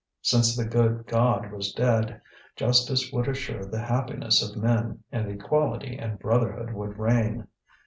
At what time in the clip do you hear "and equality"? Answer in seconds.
5.11-5.95